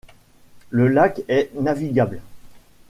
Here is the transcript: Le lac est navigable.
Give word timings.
Le 0.71 0.87
lac 0.87 1.21
est 1.27 1.51
navigable. 1.53 2.21